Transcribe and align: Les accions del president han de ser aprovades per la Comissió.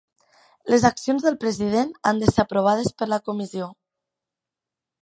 Les 0.73 0.85
accions 0.89 1.27
del 1.27 1.37
president 1.45 1.93
han 2.13 2.23
de 2.25 2.33
ser 2.33 2.43
aprovades 2.45 2.91
per 3.03 3.13
la 3.13 3.21
Comissió. 3.31 3.71